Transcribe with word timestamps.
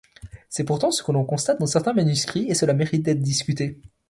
C'est 0.49 0.63
pourtant 0.63 0.89
ce 0.89 1.03
que 1.03 1.11
l'on 1.11 1.23
constate 1.25 1.59
dans 1.59 1.67
certains 1.67 1.93
manuscrits 1.93 2.49
et 2.49 2.55
cela 2.55 2.73
mérite 2.73 3.03
d'être 3.03 3.21
discuté. 3.21 3.77